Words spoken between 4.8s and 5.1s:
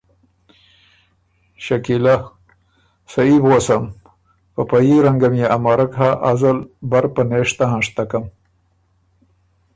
يي